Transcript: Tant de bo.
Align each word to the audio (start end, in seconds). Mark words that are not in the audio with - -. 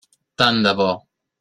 Tant 0.41 0.57
de 0.67 0.73
bo. 0.81 0.89